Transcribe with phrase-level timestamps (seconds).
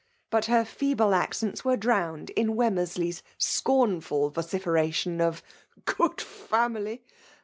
[0.31, 5.43] But her feeble accents were drowned in Wemmorsley s scornful vociferation of"
[5.85, 7.03] Good family